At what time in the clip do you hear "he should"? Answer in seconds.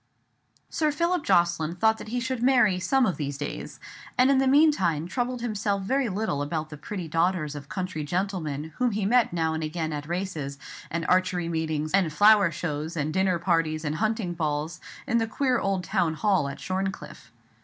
2.07-2.41